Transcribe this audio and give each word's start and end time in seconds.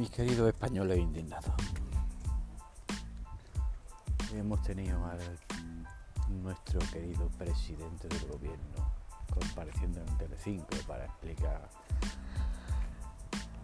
Mis 0.00 0.10
queridos 0.10 0.48
españoles 0.48 0.98
indignados, 0.98 1.52
hemos 4.34 4.62
tenido 4.62 4.96
a 5.04 5.14
nuestro 6.30 6.80
querido 6.90 7.28
presidente 7.36 8.08
del 8.08 8.26
gobierno 8.26 8.94
compareciendo 9.30 10.00
en 10.00 10.16
Telecinco 10.16 10.74
para 10.88 11.04
explicar 11.04 11.68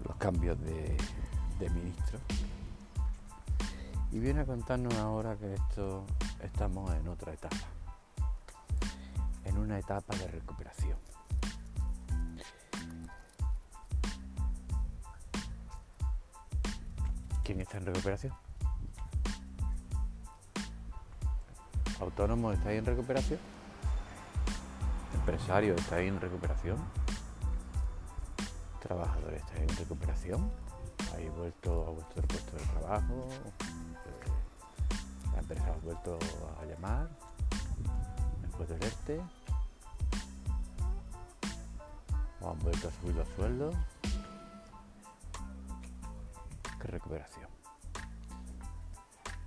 los 0.04 0.14
cambios 0.17 0.61
de, 0.61 0.99
de 1.59 1.71
ministro 1.71 2.18
y 4.12 4.18
viene 4.18 4.41
a 4.41 4.45
contarnos 4.45 4.93
ahora 4.96 5.39
que 5.39 5.55
esto 5.55 6.05
estamos 6.43 6.93
en 6.96 7.09
otra 7.09 7.32
etapa, 7.32 7.66
en 9.43 9.57
una 9.57 9.79
etapa 9.79 10.14
de 10.17 10.26
recuperación. 10.29 11.15
¿Quién 17.46 17.61
está 17.61 17.77
en 17.79 17.86
recuperación? 17.86 18.35
¿Autónomos 22.00 22.59
estáis 22.59 22.81
en 22.81 22.87
recuperación? 22.87 23.39
¿Empresarios 25.14 25.81
estáis 25.81 26.09
en 26.09 26.21
recuperación? 26.21 26.77
¿Trabajadores 28.82 29.45
estáis 29.45 29.63
en 29.63 29.77
recuperación? 29.77 30.51
¿Habéis 31.13 31.32
vuelto 31.37 31.87
a 31.87 31.90
vuestro 31.90 32.23
puesto 32.23 32.56
de 32.56 32.64
trabajo? 32.64 33.28
¿La 35.33 35.39
empresa 35.39 35.67
ha 35.69 35.84
vuelto 35.84 36.19
a 36.61 36.65
llamar? 36.65 37.09
¿Después 38.42 38.69
del 38.70 38.83
ERTE? 38.83 39.20
¿O 42.41 42.51
han 42.51 42.59
vuelto 42.59 42.89
a 42.89 42.91
subir 42.91 43.15
los 43.15 43.29
sueldos? 43.37 43.77
¿Qué 46.87 46.92
recuperación? 46.92 47.48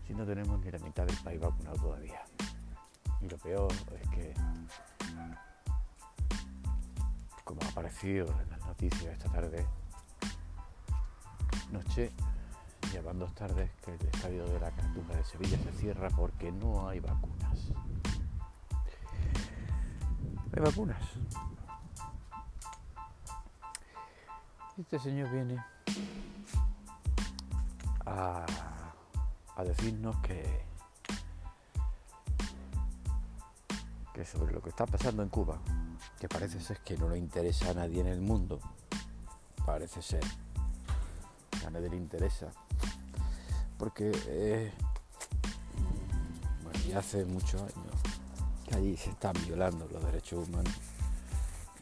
Si 0.06 0.14
no 0.14 0.26
tenemos 0.26 0.59
ni 0.59 0.72
la 0.72 0.80
mitad 0.80 1.06
del 1.06 1.16
país 1.23 1.40
vacunado 1.40 1.78
todavía. 1.78 2.22
Y 3.22 3.30
lo 3.30 3.38
peor 3.38 3.72
es 3.72 4.09
que, 4.09 4.34
como 7.45 7.62
ha 7.62 7.70
aparecido 7.70 8.28
en 8.42 8.50
las 8.50 8.60
noticias 8.60 9.14
esta 9.14 9.32
tarde, 9.32 9.66
noche, 11.72 12.12
llevan 12.92 13.20
dos 13.20 13.34
tardes 13.34 13.72
que 13.86 13.94
el 13.94 14.02
estadio 14.02 14.45
de 14.45 14.60
la 14.60 14.72
Cartuja 14.72 15.16
de 15.16 15.23
Sevilla 15.23 15.58
se 15.60 15.72
cierra 15.72 16.10
porque 16.10 16.52
no 16.52 16.90
hay 16.90 17.00
vacunas. 17.00 17.72
Hay 20.52 20.62
vacunas. 20.62 21.02
Este 24.78 25.00
señor 25.00 25.32
viene 25.32 25.58
a, 28.10 28.46
decirnos 29.64 30.16
que, 30.22 30.42
que 34.14 34.26
sobre 34.26 34.54
lo 34.54 34.62
que 34.62 34.70
está 34.70 34.86
pasando 34.86 35.22
en 35.22 35.30
Cuba, 35.30 35.60
que 36.20 36.30
parece 36.30 36.62
ser 36.62 36.80
que 36.80 36.98
no 36.98 37.10
le 37.10 37.18
interesa 37.18 37.72
a 37.72 37.74
nadie 37.74 38.00
en 38.02 38.08
el 38.08 38.22
mundo, 38.22 38.60
parece 39.66 40.02
ser 40.02 40.24
a 41.66 41.70
nadie 41.70 41.90
le 41.90 41.98
interesa, 41.98 42.48
porque 43.78 44.12
eh, 44.28 44.72
bueno, 46.64 46.80
ya 46.88 47.00
hace 47.00 47.26
muchos 47.26 47.62
años 47.62 47.96
que 48.66 48.76
allí 48.76 48.98
se 48.98 49.10
están 49.10 49.34
violando 49.46 49.88
los 49.92 50.04
derechos 50.06 50.48
humanos 50.48 50.73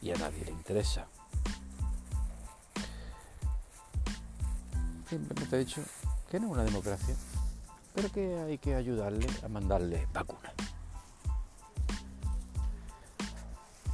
y 0.02 0.10
a 0.10 0.16
nadie 0.16 0.44
le 0.44 0.50
interesa. 0.50 1.06
Simplemente 5.08 5.56
he 5.56 5.58
dicho 5.60 5.82
que 6.30 6.38
no 6.38 6.46
es 6.46 6.52
una 6.52 6.64
democracia, 6.64 7.14
pero 7.94 8.10
que 8.10 8.38
hay 8.40 8.58
que 8.58 8.74
ayudarle 8.74 9.26
a 9.42 9.48
mandarle 9.48 10.06
vacunas. 10.12 10.52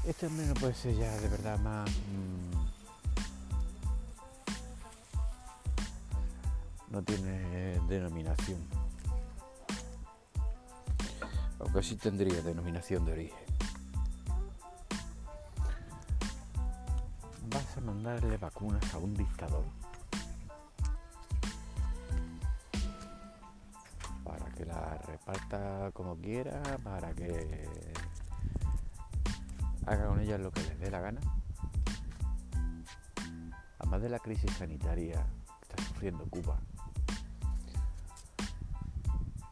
Este 0.04 0.26
hombre 0.26 0.46
no 0.46 0.54
puede 0.54 0.74
ser 0.74 0.94
ya 0.96 1.10
de 1.16 1.28
verdad 1.28 1.58
más... 1.60 1.88
Mmm, 1.90 2.64
no 6.90 7.02
tiene 7.02 7.80
denominación. 7.88 8.58
Aunque 11.58 11.82
sí 11.82 11.96
tendría 11.96 12.40
denominación 12.42 13.04
de 13.04 13.12
origen. 13.12 13.38
Vas 17.50 17.76
a 17.76 17.80
mandarle 17.80 18.36
vacunas 18.36 18.94
a 18.94 18.98
un 18.98 19.14
dictador. 19.14 19.64
Que 24.54 24.65
la 24.65 24.98
reparta 25.06 25.91
como 25.92 26.16
quiera, 26.16 26.62
para 26.82 27.12
que 27.15 27.59
haga 29.87 30.06
con 30.06 30.20
ellas 30.20 30.41
lo 30.41 30.50
que 30.50 30.62
les 30.62 30.78
dé 30.78 30.91
la 30.91 31.00
gana. 31.00 31.20
Además 33.78 34.03
de 34.03 34.09
la 34.09 34.19
crisis 34.19 34.50
sanitaria 34.53 35.26
que 35.60 35.62
está 35.62 35.82
sufriendo 35.84 36.25
Cuba, 36.31 36.59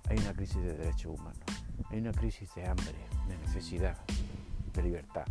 hay 0.09 0.19
una 0.19 0.33
crisis 0.33 0.63
de 0.63 0.77
derechos 0.77 1.19
humanos, 1.19 1.45
hay 1.91 1.99
una 1.99 2.13
crisis 2.13 2.55
de 2.55 2.67
hambre, 2.67 2.95
de 3.29 3.39
necesidad, 3.39 3.99
de 4.73 4.83
libertad. 4.83 5.27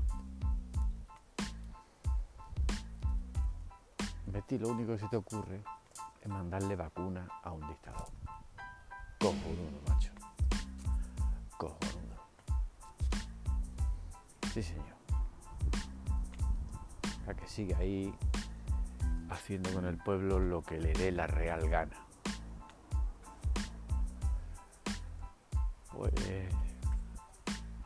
Betty, 4.27 4.59
lo 4.59 4.69
único 4.69 4.93
que 4.93 4.99
se 4.99 5.07
te 5.07 5.17
ocurre 5.17 5.61
es 6.21 6.27
mandarle 6.27 6.75
vacuna 6.75 7.27
a 7.43 7.51
un 7.51 7.67
dictador. 7.67 8.20
Cojonudo, 9.31 9.79
macho. 9.87 10.11
Cojonudo. 11.57 12.17
Sí, 14.53 14.61
señor. 14.61 14.85
A 17.27 17.33
que 17.33 17.47
siga 17.47 17.77
ahí 17.77 18.13
haciendo 19.29 19.71
con 19.73 19.85
el 19.85 19.97
pueblo 19.97 20.39
lo 20.39 20.63
que 20.63 20.79
le 20.79 20.91
dé 20.91 21.13
la 21.13 21.27
real 21.27 21.69
gana. 21.69 21.95
Pues 25.93 26.13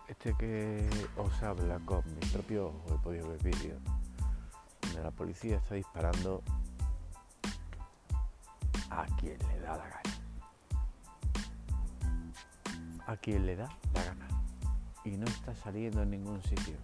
este 0.07 0.33
que 0.39 0.89
os 1.15 1.43
habla 1.43 1.77
con 1.85 2.03
mi 2.15 2.25
propio 2.27 2.69
ojo, 2.69 2.95
he 2.95 2.97
podido 3.03 3.29
ver 3.29 3.43
vídeos, 3.43 3.79
donde 4.81 5.03
la 5.03 5.11
policía 5.11 5.57
está 5.57 5.75
disparando 5.75 6.41
a 8.89 9.05
quien 9.19 9.37
le 9.47 9.59
da 9.59 9.77
la 9.77 9.87
gana. 9.89 10.04
A 13.07 13.17
quien 13.17 13.45
le 13.45 13.55
da 13.55 13.69
la 13.93 14.03
gana. 14.03 14.27
Y 15.03 15.11
no 15.11 15.25
está 15.25 15.55
saliendo 15.55 16.01
en 16.01 16.11
ningún 16.11 16.41
sitio. 16.43 16.77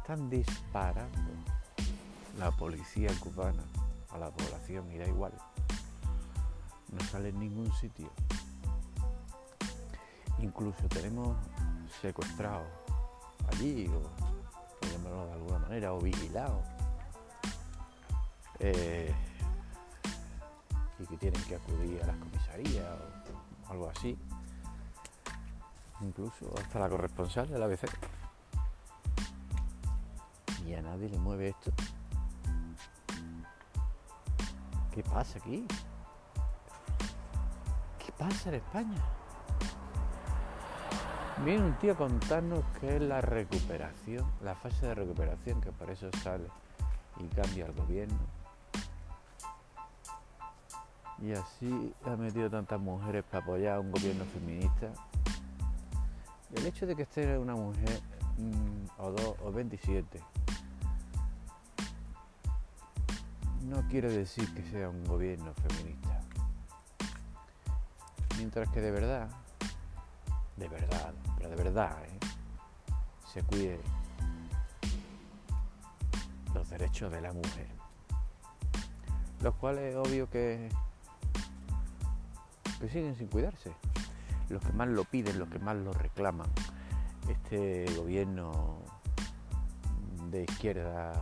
Están 0.00 0.28
disparando 0.30 1.32
la 2.38 2.50
policía 2.50 3.10
cubana 3.20 3.62
a 4.10 4.18
la 4.18 4.30
población 4.30 4.90
y 4.92 4.98
da 4.98 5.06
igual 5.06 5.32
no 6.94 7.04
sale 7.06 7.30
en 7.30 7.40
ningún 7.40 7.72
sitio. 7.74 8.10
Incluso 10.38 10.88
tenemos 10.88 11.36
secuestrados 12.00 12.66
allí, 13.48 13.88
o 13.88 14.00
por 14.80 14.90
llamarlo 14.90 15.26
de 15.26 15.32
alguna 15.32 15.58
manera, 15.58 15.94
o 15.94 16.00
vigilados. 16.00 16.64
Eh, 18.60 19.12
y 20.98 21.06
que 21.06 21.16
tienen 21.16 21.42
que 21.44 21.56
acudir 21.56 22.02
a 22.02 22.06
las 22.06 22.16
comisarías 22.16 22.86
o 23.66 23.72
algo 23.72 23.88
así. 23.88 24.18
Incluso 26.00 26.52
hasta 26.58 26.78
la 26.78 26.88
corresponsal 26.88 27.48
de 27.48 27.58
la 27.58 27.66
ABC. 27.66 27.84
Y 30.66 30.74
a 30.74 30.82
nadie 30.82 31.08
le 31.08 31.18
mueve 31.18 31.48
esto. 31.48 31.72
¿Qué 34.92 35.02
pasa 35.02 35.38
aquí? 35.38 35.66
pasa 38.18 38.48
en 38.48 38.54
España? 38.56 39.02
Viene 41.44 41.64
un 41.64 41.74
tío 41.74 41.92
a 41.92 41.96
contarnos 41.96 42.64
que 42.80 42.96
es 42.96 43.02
la 43.02 43.20
recuperación, 43.20 44.24
la 44.42 44.54
fase 44.54 44.86
de 44.86 44.94
recuperación, 44.94 45.60
que 45.60 45.72
por 45.72 45.90
eso 45.90 46.08
sale 46.22 46.46
y 47.18 47.26
cambia 47.34 47.66
el 47.66 47.72
gobierno. 47.72 48.43
Y 51.24 51.32
así 51.32 51.94
ha 52.04 52.16
metido 52.16 52.50
tantas 52.50 52.78
mujeres 52.78 53.24
para 53.24 53.42
apoyar 53.42 53.76
a 53.76 53.80
un 53.80 53.90
gobierno 53.90 54.24
feminista. 54.26 54.92
El 56.54 56.66
hecho 56.66 56.86
de 56.86 56.94
que 56.94 57.02
esté 57.02 57.38
una 57.38 57.54
mujer 57.54 58.00
mmm, 58.36 59.00
o 59.00 59.10
dos 59.10 59.34
o 59.42 59.50
27 59.50 60.20
no 63.62 63.82
quiere 63.88 64.10
decir 64.10 64.52
que 64.54 64.62
sea 64.70 64.90
un 64.90 65.02
gobierno 65.04 65.52
feminista. 65.54 66.20
Mientras 68.36 68.68
que 68.68 68.80
de 68.80 68.90
verdad, 68.90 69.28
de 70.56 70.68
verdad, 70.68 71.14
pero 71.38 71.48
de 71.48 71.56
verdad, 71.56 71.96
¿eh? 72.04 72.18
se 73.32 73.42
cuide 73.42 73.80
los 76.52 76.68
derechos 76.68 77.10
de 77.10 77.20
la 77.22 77.32
mujer. 77.32 77.68
Los 79.40 79.54
cuales 79.54 79.94
es 79.94 79.96
obvio 79.96 80.28
que, 80.28 80.68
que 82.80 82.88
siguen 82.88 83.16
sin 83.16 83.28
cuidarse. 83.28 83.72
Los 84.48 84.62
que 84.62 84.72
más 84.72 84.88
lo 84.88 85.04
piden, 85.04 85.38
los 85.38 85.48
que 85.48 85.58
más 85.58 85.76
lo 85.76 85.92
reclaman. 85.92 86.48
Este 87.28 87.86
gobierno 87.96 88.78
de 90.30 90.44
izquierda 90.44 91.12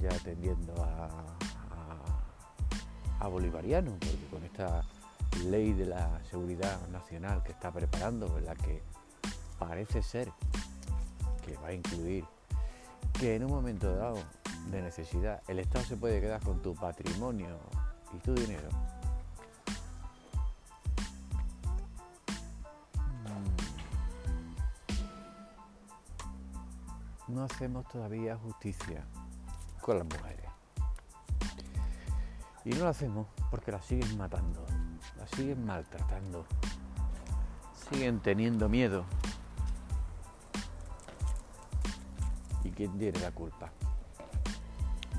ya 0.00 0.10
tendiendo 0.20 0.74
a, 0.82 1.08
a, 3.20 3.28
bolivariano, 3.28 3.92
porque 3.92 4.26
con 4.30 4.44
esta 4.44 4.84
ley 5.44 5.72
de 5.72 5.86
la 5.86 6.20
seguridad 6.30 6.86
nacional 6.88 7.42
que 7.42 7.52
está 7.52 7.72
preparando, 7.72 8.38
la 8.40 8.54
que 8.54 8.82
parece 9.58 10.02
ser 10.02 10.30
que 11.44 11.56
va 11.56 11.68
a 11.68 11.72
incluir 11.72 12.24
que 13.18 13.36
en 13.36 13.44
un 13.44 13.50
momento 13.50 13.94
dado 13.96 14.18
de 14.70 14.82
necesidad 14.82 15.42
el 15.48 15.58
Estado 15.58 15.84
se 15.84 15.96
puede 15.96 16.20
quedar 16.20 16.40
con 16.42 16.60
tu 16.60 16.74
patrimonio 16.74 17.58
y 18.14 18.18
tu 18.18 18.34
dinero. 18.34 18.68
No 27.36 27.44
hacemos 27.44 27.86
todavía 27.88 28.34
justicia 28.38 29.04
con 29.82 29.98
las 29.98 30.06
mujeres. 30.06 30.46
Y 32.64 32.70
no 32.70 32.84
lo 32.84 32.88
hacemos 32.88 33.26
porque 33.50 33.70
las 33.70 33.84
siguen 33.84 34.16
matando, 34.16 34.64
las 35.18 35.28
siguen 35.32 35.66
maltratando, 35.66 36.46
siguen 37.90 38.20
teniendo 38.20 38.70
miedo 38.70 39.04
quién 42.74 42.96
tiene 42.98 43.18
la 43.20 43.30
culpa. 43.32 43.70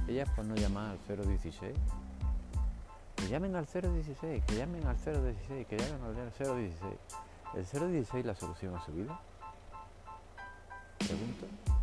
Ellas 0.07 0.27
por 0.35 0.45
no 0.45 0.55
llamar 0.55 0.97
al 0.97 1.27
016. 1.27 1.75
Que 3.15 3.27
llamen 3.27 3.55
al 3.55 3.67
016, 3.67 4.43
que 4.43 4.55
llamen 4.55 4.87
al 4.87 4.95
016, 4.95 5.67
que 5.67 5.77
llamen 5.77 6.03
al 6.03 6.15
016. 6.15 6.73
¿El 7.53 7.91
016 7.91 8.25
la 8.25 8.33
solución 8.33 8.75
a 8.75 8.83
su 8.83 8.91
vida? 8.91 9.19
Pregunto. 10.97 11.76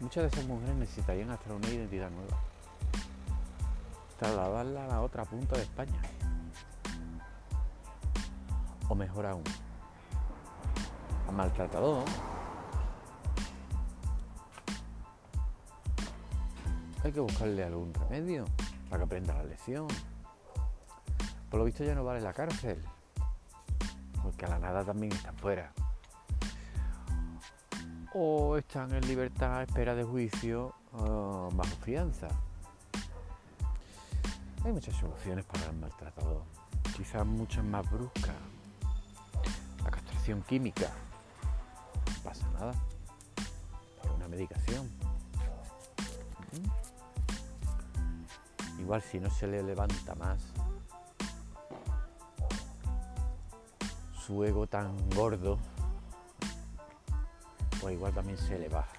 Muchas 0.00 0.22
de 0.22 0.28
esas 0.28 0.46
mujeres 0.46 0.76
necesitarían 0.76 1.30
hasta 1.30 1.52
una 1.52 1.68
identidad 1.68 2.10
nueva. 2.10 2.36
Trasladarla 4.18 4.84
a 4.84 4.88
la 4.88 5.02
otra 5.02 5.24
punta 5.24 5.56
de 5.56 5.62
España. 5.62 6.00
O 8.88 8.94
mejor 8.94 9.26
aún, 9.26 9.44
a 11.28 11.32
maltratador 11.32 12.04
Hay 17.04 17.12
que 17.12 17.20
buscarle 17.20 17.64
algún 17.64 17.94
remedio 17.94 18.44
para 18.90 18.98
que 18.98 19.04
aprenda 19.04 19.34
la 19.34 19.44
lección. 19.44 19.86
Por 21.48 21.60
lo 21.60 21.64
visto 21.64 21.84
ya 21.84 21.94
no 21.94 22.04
vale 22.04 22.20
la 22.20 22.32
cárcel, 22.32 22.84
porque 24.22 24.44
a 24.44 24.48
la 24.48 24.58
nada 24.58 24.84
también 24.84 25.12
están 25.12 25.36
fuera. 25.36 25.72
O 28.14 28.56
están 28.56 28.92
en 28.94 29.06
libertad 29.06 29.58
a 29.58 29.62
espera 29.62 29.94
de 29.94 30.02
juicio 30.02 30.74
uh, 30.92 31.50
bajo 31.54 31.76
fianza. 31.84 32.28
Hay 34.64 34.72
muchas 34.72 34.96
soluciones 34.96 35.44
para 35.44 35.66
el 35.66 35.76
maltratador, 35.76 36.42
quizás 36.96 37.24
muchas 37.24 37.64
más 37.64 37.88
bruscas. 37.90 38.34
La 39.84 39.90
castración 39.90 40.42
química, 40.42 40.90
no 42.06 42.22
pasa 42.24 42.48
nada, 42.50 42.74
una 44.16 44.26
medicación. 44.26 44.90
Igual 48.80 49.02
si 49.02 49.20
no 49.20 49.30
se 49.30 49.46
le 49.46 49.62
levanta 49.62 50.14
más 50.14 50.40
su 54.26 54.44
ego 54.44 54.66
tan 54.66 55.08
gordo, 55.10 55.58
pues 57.80 57.94
igual 57.94 58.12
también 58.12 58.38
se 58.38 58.58
le 58.58 58.68
baja. 58.68 58.92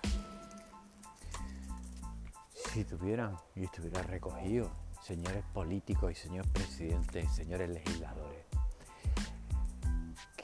Si 2.54 2.84
tuvieran 2.86 3.36
y 3.56 3.64
estuviera 3.64 4.04
recogido, 4.04 4.70
señores 5.02 5.44
políticos 5.54 6.12
y 6.12 6.16
señores 6.16 6.52
presidentes 6.52 7.26
y 7.26 7.28
señores 7.36 7.70
legisladores, 7.70 8.46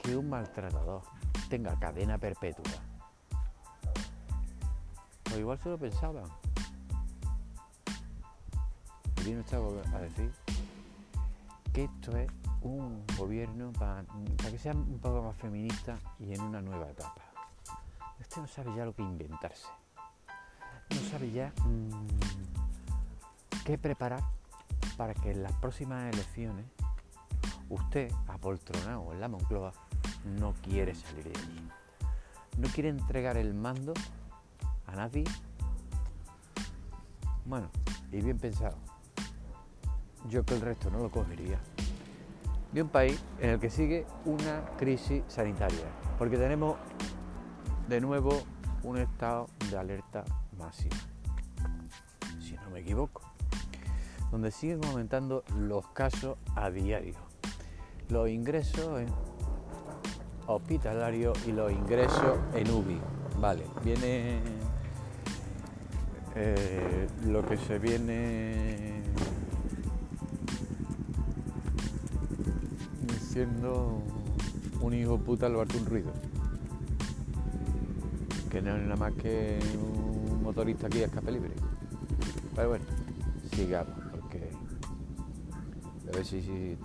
que 0.02 0.16
un 0.16 0.28
maltratador 0.28 1.02
tenga 1.48 1.78
cadena 1.78 2.18
perpetua, 2.18 2.64
pues 5.24 5.38
igual 5.38 5.58
se 5.58 5.68
lo 5.68 5.78
pensaban 5.78 6.24
vino 9.26 9.42
a 9.92 9.98
decir 9.98 10.32
que 11.72 11.84
esto 11.84 12.16
es 12.16 12.30
un 12.62 13.04
gobierno 13.18 13.72
para, 13.72 14.04
que 14.48 14.56
sea 14.56 14.72
un 14.72 15.00
poco 15.00 15.20
más 15.20 15.36
feminista 15.36 15.98
y 16.20 16.32
en 16.32 16.42
una 16.42 16.62
nueva 16.62 16.88
etapa. 16.88 17.25
Usted 18.36 18.42
no 18.42 18.48
sabe 18.48 18.76
ya 18.76 18.84
lo 18.84 18.94
que 18.94 19.00
inventarse. 19.00 19.66
No 20.90 21.10
sabe 21.10 21.30
ya 21.30 21.54
mmm, 21.64 22.06
qué 23.64 23.78
preparar 23.78 24.22
para 24.98 25.14
que 25.14 25.30
en 25.30 25.42
las 25.42 25.52
próximas 25.52 26.12
elecciones 26.12 26.66
usted, 27.70 28.12
apoltronado 28.28 29.10
en 29.14 29.20
la 29.22 29.28
Moncloa, 29.28 29.72
no 30.38 30.52
quiere 30.62 30.94
salir 30.94 31.32
de 31.32 31.40
allí. 31.40 31.68
No 32.58 32.68
quiere 32.68 32.90
entregar 32.90 33.38
el 33.38 33.54
mando 33.54 33.94
a 34.86 34.94
nadie. 34.94 35.24
Bueno, 37.46 37.70
y 38.12 38.20
bien 38.20 38.36
pensado 38.36 38.76
yo 40.28 40.44
que 40.44 40.52
el 40.52 40.60
resto 40.60 40.90
no 40.90 40.98
lo 40.98 41.10
cogería, 41.10 41.58
de 42.70 42.82
un 42.82 42.90
país 42.90 43.18
en 43.40 43.48
el 43.48 43.60
que 43.60 43.70
sigue 43.70 44.04
una 44.26 44.62
crisis 44.76 45.22
sanitaria, 45.26 45.86
porque 46.18 46.36
tenemos 46.36 46.76
de 47.88 48.00
nuevo 48.00 48.42
un 48.82 48.98
estado 48.98 49.48
de 49.70 49.76
alerta 49.76 50.24
máxima, 50.58 50.96
si 52.40 52.54
no 52.54 52.70
me 52.72 52.80
equivoco, 52.80 53.22
donde 54.30 54.50
siguen 54.50 54.84
aumentando 54.84 55.44
los 55.56 55.86
casos 55.88 56.36
a 56.54 56.70
diario, 56.70 57.14
los 58.08 58.28
ingresos 58.28 59.00
en 59.00 59.08
hospitalarios 60.46 61.38
y 61.46 61.52
los 61.52 61.72
ingresos 61.72 62.38
en 62.54 62.70
UBI. 62.70 63.00
Vale, 63.40 63.64
viene 63.84 64.40
eh, 66.34 67.08
lo 67.26 67.46
que 67.46 67.56
se 67.56 67.78
viene 67.78 69.02
siendo 73.36 74.02
un 74.80 74.94
hijo 74.94 75.18
puta 75.18 75.46
al 75.46 75.56
un 75.56 75.86
ruido. 75.86 76.12
Que 78.56 78.62
no 78.62 78.74
es 78.74 78.82
nada 78.84 78.96
más 78.96 79.12
que 79.12 79.58
un 79.74 80.42
motorista 80.42 80.86
aquí 80.86 81.02
a 81.02 81.04
escape 81.04 81.30
libre. 81.30 81.52
Pero 82.54 82.70
bueno, 82.70 82.86
sigamos, 83.54 83.94
porque 84.10 84.50
a 86.08 86.16
ver 86.16 86.24
si, 86.24 86.78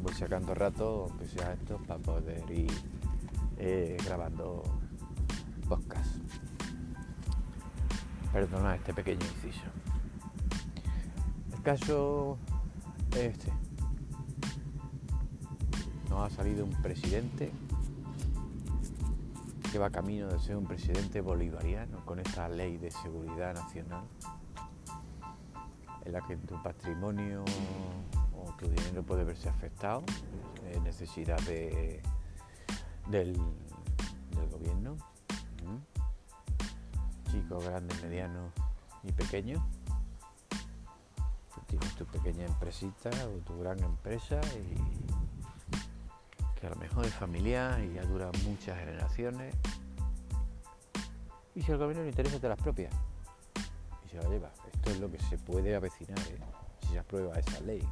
voy 0.00 0.14
sacando 0.14 0.54
rato, 0.54 1.08
aunque 1.10 1.26
sea 1.26 1.52
esto, 1.52 1.76
para 1.86 2.00
poder 2.00 2.50
ir 2.50 2.72
eh, 3.58 3.98
grabando 4.02 4.62
podcast. 5.68 6.10
Perdona 8.32 8.76
este 8.76 8.94
pequeño 8.94 9.20
inciso. 9.20 9.66
El 11.52 11.62
caso 11.62 12.38
es 13.10 13.18
este 13.18 13.52
nos 16.08 16.32
ha 16.32 16.34
salido 16.34 16.64
un 16.64 16.72
presidente 16.80 17.52
que 19.70 19.78
va 19.78 19.90
camino 19.90 20.26
de 20.26 20.38
ser 20.40 20.56
un 20.56 20.66
presidente 20.66 21.20
bolivariano 21.20 22.04
con 22.04 22.18
esta 22.18 22.48
ley 22.48 22.76
de 22.76 22.90
seguridad 22.90 23.54
nacional 23.54 24.04
en 26.04 26.12
la 26.12 26.20
que 26.22 26.36
tu 26.38 26.60
patrimonio 26.60 27.44
o 28.34 28.52
tu 28.58 28.68
dinero 28.68 29.04
puede 29.04 29.22
verse 29.22 29.48
afectado, 29.48 30.02
en 30.72 30.82
necesidad 30.82 31.38
de, 31.42 32.02
del, 33.08 33.36
gobierno, 34.50 34.96
chicos, 37.30 37.64
grandes, 37.64 38.02
medianos 38.02 38.52
y 39.04 39.12
pequeños. 39.12 39.62
Tienes 41.66 41.94
tu 41.94 42.04
pequeña 42.06 42.46
empresita 42.46 43.10
o 43.26 43.38
tu 43.44 43.56
gran 43.60 43.78
empresa 43.78 44.40
y 44.56 45.19
que 46.60 46.66
a 46.66 46.70
lo 46.70 46.76
mejor 46.76 47.06
es 47.06 47.14
familiar 47.14 47.80
y 47.82 47.94
ya 47.94 48.02
dura 48.02 48.30
muchas 48.44 48.78
generaciones. 48.78 49.54
Y 51.54 51.62
si 51.62 51.72
al 51.72 51.78
gobierno 51.78 52.02
le 52.02 52.10
interesa, 52.10 52.38
te 52.38 52.48
las 52.48 52.58
propias. 52.58 52.92
Y 54.04 54.10
se 54.10 54.16
la 54.18 54.28
lleva. 54.28 54.52
Esto 54.72 54.90
es 54.90 55.00
lo 55.00 55.10
que 55.10 55.18
se 55.18 55.38
puede 55.38 55.74
avecinar 55.74 56.18
¿eh? 56.18 56.38
si 56.82 56.88
se 56.88 56.98
aprueba 56.98 57.38
esa 57.38 57.60
ley. 57.60 57.82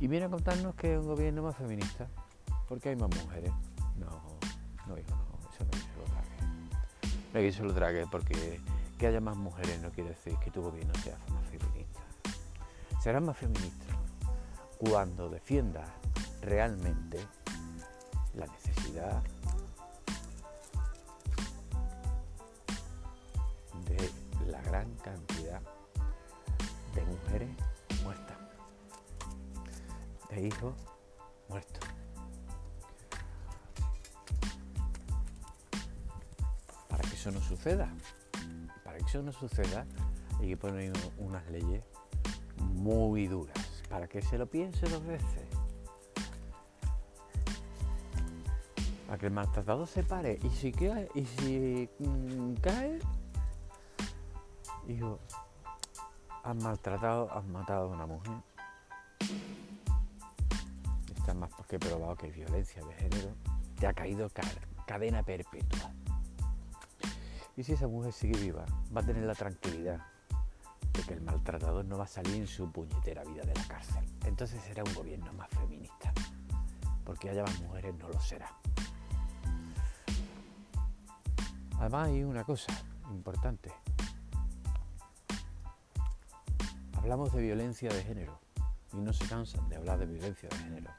Y 0.00 0.08
viene 0.08 0.26
a 0.26 0.28
contarnos 0.28 0.74
que 0.74 0.94
es 0.94 1.00
un 1.00 1.06
gobierno 1.06 1.44
más 1.44 1.56
feminista, 1.56 2.08
porque 2.68 2.88
hay 2.88 2.96
más 2.96 3.10
mujeres. 3.22 3.52
No, 3.96 4.08
no, 4.88 4.98
hijo, 4.98 5.10
no, 5.10 5.50
eso 5.54 5.64
no 5.64 5.78
es 5.78 5.96
verdad. 5.96 6.24
No 7.32 7.40
que 7.40 7.52
se 7.52 7.62
lo 7.62 7.72
trague 7.72 8.06
porque 8.10 8.60
que 8.98 9.06
haya 9.06 9.20
más 9.20 9.36
mujeres 9.36 9.80
no 9.80 9.90
quiere 9.90 10.10
decir 10.10 10.34
que 10.44 10.50
tu 10.50 10.62
gobierno 10.62 10.92
sea 10.96 11.16
más 11.30 11.44
feminista. 11.48 12.00
Serás 13.00 13.22
más 13.22 13.36
feminista 13.36 14.01
cuando 14.90 15.28
defiendas 15.28 15.88
realmente 16.40 17.24
la 18.34 18.46
necesidad 18.46 19.22
de 23.86 24.10
la 24.50 24.60
gran 24.62 24.92
cantidad 24.96 25.60
de 26.96 27.04
mujeres 27.04 27.48
muertas, 28.02 28.36
de 30.30 30.48
hijos 30.48 30.74
muertos. 31.48 31.88
Para 36.88 37.08
que 37.08 37.14
eso 37.14 37.30
no 37.30 37.40
suceda, 37.40 37.88
para 38.82 38.98
que 38.98 39.04
eso 39.04 39.22
no 39.22 39.32
suceda, 39.32 39.86
hay 40.40 40.48
que 40.48 40.56
poner 40.56 40.92
unas 41.18 41.48
leyes 41.52 41.84
muy 42.58 43.28
duras, 43.28 43.61
para 43.92 44.08
que 44.08 44.22
se 44.22 44.38
lo 44.38 44.46
piense 44.46 44.88
dos 44.88 45.04
veces. 45.04 45.46
Para 49.06 49.18
que 49.18 49.26
el 49.26 49.32
maltratado 49.32 49.84
se 49.86 50.02
pare 50.02 50.38
y 50.42 50.48
si 50.48 50.72
cae, 50.72 51.10
y 51.14 51.26
si 51.26 51.90
mm, 51.98 52.54
cae, 52.54 52.98
hijo, 54.88 55.18
has 56.42 56.56
maltratado, 56.56 57.30
has 57.32 57.44
matado 57.44 57.90
a 57.90 57.94
una 57.94 58.06
mujer. 58.06 58.32
Está 61.14 61.34
más 61.34 61.50
que 61.68 61.78
probado 61.78 62.16
que 62.16 62.28
violencia 62.28 62.82
de 62.82 62.94
género. 62.94 63.34
Te 63.78 63.86
ha 63.86 63.92
caído 63.92 64.30
cadena 64.86 65.22
perpetua. 65.22 65.92
Y 67.58 67.62
si 67.62 67.74
esa 67.74 67.88
mujer 67.88 68.14
sigue 68.14 68.40
viva, 68.40 68.64
va 68.96 69.02
a 69.02 69.04
tener 69.04 69.24
la 69.24 69.34
tranquilidad 69.34 70.00
de 70.92 71.02
que 71.02 71.14
el 71.14 71.22
maltratador 71.22 71.84
no 71.84 71.98
va 71.98 72.04
a 72.04 72.08
salir 72.08 72.34
en 72.36 72.46
su 72.46 72.70
puñetera 72.70 73.24
vida 73.24 73.42
de 73.42 73.54
la 73.54 73.66
cárcel. 73.66 74.04
Entonces 74.26 74.62
será 74.62 74.84
un 74.84 74.94
gobierno 74.94 75.32
más 75.32 75.48
feminista. 75.50 76.12
Porque 77.04 77.30
haya 77.30 77.42
más 77.42 77.60
mujeres 77.60 77.94
no 77.96 78.08
lo 78.08 78.20
será. 78.20 78.50
Además 81.78 82.08
hay 82.08 82.22
una 82.22 82.44
cosa 82.44 82.72
importante. 83.10 83.72
Hablamos 86.94 87.32
de 87.32 87.42
violencia 87.42 87.92
de 87.92 88.04
género 88.04 88.38
y 88.92 88.98
no 88.98 89.12
se 89.12 89.26
cansan 89.26 89.68
de 89.68 89.76
hablar 89.76 89.98
de 89.98 90.06
violencia 90.06 90.48
de 90.48 90.56
género. 90.58 90.90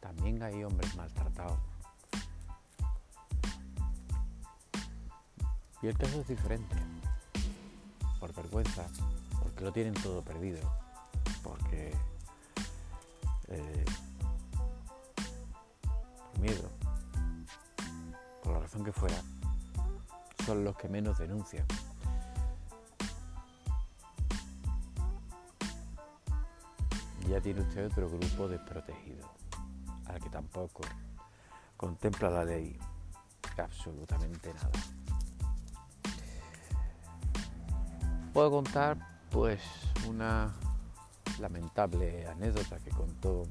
También 0.00 0.42
hay 0.42 0.62
hombres 0.62 0.94
maltratados. 0.94 1.58
Y 5.82 5.88
el 5.88 5.98
caso 5.98 6.20
es 6.20 6.28
diferente. 6.28 6.76
Por 8.22 8.32
vergüenza, 8.32 8.86
porque 9.42 9.64
lo 9.64 9.72
tienen 9.72 9.94
todo 9.94 10.22
perdido, 10.22 10.60
porque 11.42 11.92
eh, 13.48 13.84
miedo, 16.40 16.70
por 18.44 18.52
la 18.52 18.60
razón 18.60 18.84
que 18.84 18.92
fuera, 18.92 19.20
son 20.46 20.62
los 20.62 20.76
que 20.76 20.88
menos 20.88 21.18
denuncian. 21.18 21.66
ya 27.28 27.40
tiene 27.40 27.62
usted 27.62 27.86
otro 27.86 28.08
grupo 28.08 28.46
desprotegido, 28.46 29.26
al 30.06 30.20
que 30.20 30.30
tampoco 30.30 30.82
contempla 31.76 32.30
la 32.30 32.44
ley 32.44 32.78
absolutamente 33.56 34.54
nada. 34.54 34.70
Puedo 38.32 38.50
contar 38.50 38.96
pues 39.30 39.60
una 40.08 40.52
lamentable 41.38 42.26
anécdota 42.26 42.78
que 42.78 42.90
contó 42.90 43.44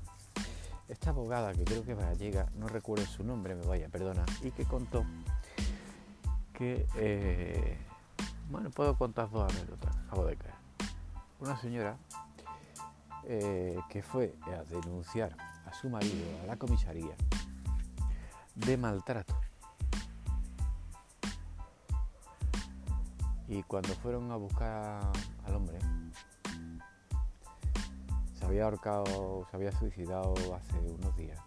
esta 0.87 1.11
abogada 1.11 1.53
que 1.53 1.63
creo 1.63 1.83
que 1.83 1.91
es 1.91 1.97
gallega, 1.97 2.47
no 2.55 2.67
recuerdo 2.67 3.05
su 3.05 3.23
nombre, 3.23 3.55
me 3.55 3.65
vaya, 3.65 3.89
perdona, 3.89 4.25
y 4.41 4.51
que 4.51 4.65
contó 4.65 5.05
que, 6.53 6.87
eh, 6.95 7.77
bueno, 8.49 8.71
puedo 8.71 8.97
contar 8.97 9.29
dos 9.29 9.51
anécdotas, 9.53 9.95
acabo 10.07 10.25
de 10.25 10.35
caer. 10.35 10.55
Una 11.39 11.57
señora 11.57 11.97
eh, 13.25 13.77
que 13.89 14.01
fue 14.01 14.35
a 14.43 14.63
denunciar 14.63 15.37
a 15.65 15.73
su 15.73 15.89
marido 15.89 16.25
a 16.43 16.47
la 16.47 16.57
comisaría 16.57 17.15
de 18.55 18.77
maltrato. 18.77 19.35
Y 23.51 23.63
cuando 23.63 23.93
fueron 23.95 24.31
a 24.31 24.37
buscar 24.37 25.01
al 25.43 25.55
hombre, 25.55 25.77
se 28.33 28.45
había 28.45 28.63
ahorcado, 28.63 29.45
se 29.51 29.57
había 29.57 29.73
suicidado 29.73 30.33
hace 30.55 30.79
unos 30.79 31.13
días 31.17 31.37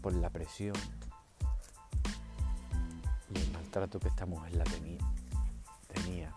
por 0.00 0.14
la 0.14 0.30
presión 0.30 0.76
y 3.34 3.40
el 3.40 3.50
maltrato 3.50 3.98
que 3.98 4.06
esta 4.06 4.24
mujer 4.24 4.54
la 4.54 4.62
tenía, 4.62 5.00
tenía 5.92 6.32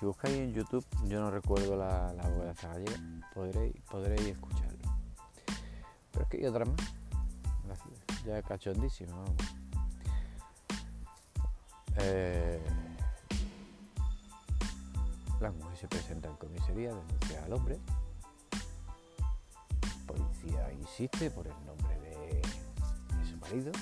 Si 0.00 0.04
buscáis 0.04 0.36
en 0.36 0.52
YouTube, 0.52 0.84
yo 1.06 1.20
no 1.20 1.30
recuerdo 1.30 1.76
la, 1.76 2.12
la 2.12 2.24
podréis, 3.32 3.72
podréis 3.88 4.26
escucharlo. 4.26 4.98
Pero 6.10 6.24
es 6.24 6.28
que 6.28 6.36
hay 6.38 6.46
otra 6.46 6.64
más, 6.64 6.76
ya 8.26 8.42
cachondísima, 8.42 9.12
vamos. 9.12 9.36
Eh, 11.98 12.60
la 15.40 15.50
mujer 15.52 15.76
se 15.76 15.88
presenta 15.88 16.28
en 16.28 16.36
comisaría, 16.36 16.88
denuncia 16.88 17.44
al 17.44 17.52
hombre. 17.52 17.78
La 19.82 20.06
policía 20.06 20.72
insiste 20.72 21.30
por 21.30 21.46
el 21.46 21.54
nombre 21.64 22.00
de, 22.00 22.42
su 23.28 23.36
marido. 23.38 23.72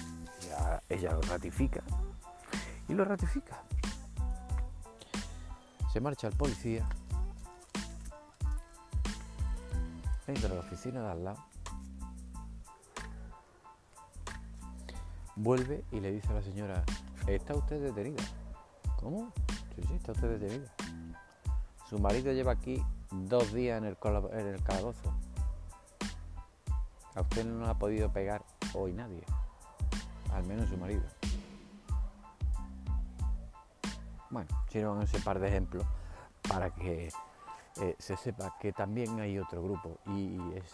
ella 0.88 1.12
lo 1.12 1.22
ratifica. 1.22 1.82
Y 2.88 2.92
lo 2.92 3.04
ratifica. 3.04 3.62
Se 5.92 6.00
marcha 6.00 6.26
el 6.26 6.34
policía, 6.34 6.86
entra 10.26 10.50
a 10.50 10.54
la 10.54 10.60
oficina 10.60 11.02
de 11.02 11.10
al 11.12 11.24
lado, 11.24 11.44
vuelve 15.36 15.84
y 15.90 16.00
le 16.00 16.12
dice 16.12 16.28
a 16.30 16.34
la 16.34 16.42
señora, 16.42 16.84
¿está 17.26 17.54
usted 17.54 17.80
detenida? 17.80 18.22
¿Cómo? 19.00 19.32
Sí, 19.74 19.82
sí, 19.86 19.94
está 19.94 20.12
usted 20.12 20.38
detenida. 20.38 20.72
Su 21.88 21.98
marido 21.98 22.32
lleva 22.32 22.52
aquí 22.52 22.82
dos 23.10 23.52
días 23.52 23.78
en 23.78 23.84
el, 23.84 23.96
en 24.32 24.46
el 24.46 24.62
calabozo. 24.62 25.12
A 27.14 27.20
usted 27.20 27.44
no 27.44 27.66
ha 27.66 27.74
podido 27.74 28.12
pegar 28.12 28.44
hoy 28.72 28.92
nadie, 28.92 29.22
al 30.32 30.44
menos 30.44 30.68
su 30.68 30.76
marido. 30.76 31.02
Bueno, 34.30 34.48
sirvan 34.68 35.02
ese 35.02 35.20
par 35.20 35.38
de 35.38 35.48
ejemplos 35.48 35.84
para 36.48 36.70
que 36.70 37.08
eh, 37.80 37.96
se 37.98 38.16
sepa 38.16 38.56
que 38.60 38.72
también 38.72 39.20
hay 39.20 39.38
otro 39.38 39.62
grupo 39.62 39.98
y 40.06 40.38
es, 40.54 40.72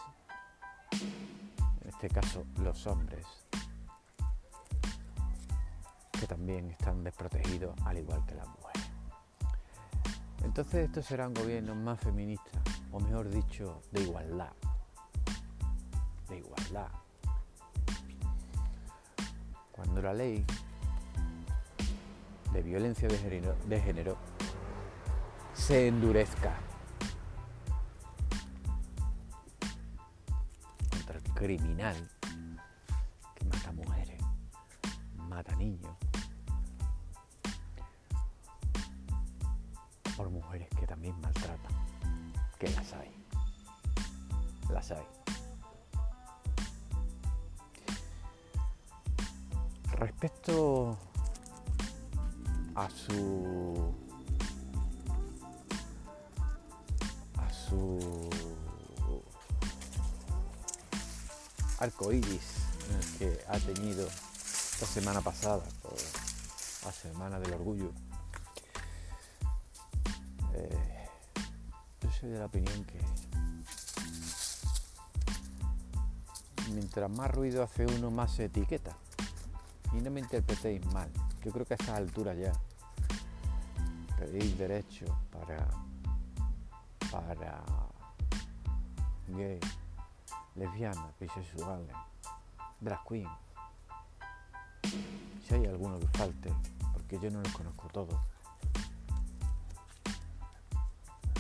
en 1.83 1.89
este 1.89 2.09
caso, 2.09 2.45
los 2.63 2.87
hombres, 2.87 3.27
también 6.31 6.71
están 6.71 7.03
desprotegidos 7.03 7.75
al 7.85 7.99
igual 7.99 8.25
que 8.25 8.37
las 8.37 8.47
mujeres. 8.47 8.89
Entonces 10.45 10.87
esto 10.87 11.03
será 11.03 11.27
un 11.27 11.35
gobierno 11.35 11.75
más 11.75 11.99
feminista, 11.99 12.63
o 12.93 13.01
mejor 13.01 13.29
dicho, 13.29 13.83
de 13.91 14.03
igualdad. 14.03 14.53
De 16.29 16.39
igualdad. 16.39 16.87
Cuando 19.73 20.01
la 20.03 20.15
ley 20.15 20.45
de 22.53 22.63
violencia 22.63 23.09
de 23.09 23.81
género 23.81 24.17
se 25.53 25.89
endurezca 25.89 26.55
contra 30.91 31.17
el 31.17 31.25
criminal 31.35 32.09
que 33.35 33.45
mata 33.47 33.73
mujeres, 33.73 34.23
mata 35.17 35.57
niños, 35.57 35.97
también 40.91 41.15
maltratan, 41.21 41.73
que 42.59 42.69
las 42.69 42.93
hay, 42.95 43.11
las 44.71 44.91
hay. 44.91 45.07
Respecto 49.93 50.99
a 52.75 52.91
su 52.91 53.95
a 57.37 57.53
su 57.53 58.29
arco 61.79 62.13
iris 62.13 62.41
el 62.91 63.19
que 63.19 63.45
ha 63.47 63.61
tenido 63.61 64.09
esta 64.09 64.87
semana 64.87 65.21
pasada, 65.21 65.63
por 65.83 65.95
la 66.85 66.91
Semana 66.91 67.39
del 67.39 67.53
Orgullo, 67.53 67.93
eh, 70.65 71.09
yo 72.01 72.11
soy 72.11 72.31
de 72.31 72.39
la 72.39 72.47
opinión 72.47 72.85
que 72.85 73.01
mientras 76.73 77.11
más 77.11 77.31
ruido 77.31 77.63
hace 77.63 77.87
uno, 77.87 78.11
más 78.11 78.33
se 78.33 78.47
etiqueta. 78.47 78.97
Y 79.93 80.01
no 80.01 80.11
me 80.11 80.21
interpretéis 80.21 80.85
mal. 80.93 81.11
Yo 81.45 81.51
creo 81.53 81.67
que 81.67 81.75
a 81.75 81.77
estas 81.77 81.97
alturas 81.97 82.37
ya 82.39 82.53
pedir 84.19 84.57
derechos 84.57 85.11
para, 85.33 85.67
para 87.11 87.63
gay, 89.29 89.59
lesbianas, 90.55 91.19
bisexuales, 91.19 91.97
drag 92.81 93.01
queen. 93.09 93.29
Si 95.47 95.55
hay 95.55 95.67
alguno 95.67 95.99
que 95.99 96.07
falte, 96.09 96.53
porque 96.93 97.19
yo 97.19 97.31
no 97.31 97.41
los 97.41 97.53
conozco 97.53 97.89
todos, 97.89 98.17